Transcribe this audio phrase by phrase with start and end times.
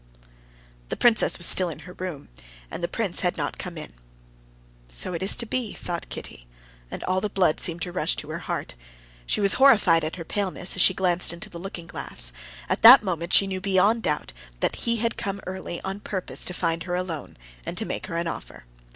[0.89, 2.29] The princess was still in her room,
[2.71, 3.93] and the prince had not come in.
[4.87, 6.47] "So it is to be," thought Kitty,
[6.89, 8.73] and all the blood seemed to rush to her heart.
[9.27, 12.33] She was horrified at her paleness, as she glanced into the looking glass.
[12.67, 16.53] At that moment she knew beyond doubt that he had come early on purpose to
[16.55, 18.63] find her alone and to make her an offer.